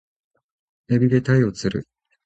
[0.87, 1.87] 海老で鯛を釣る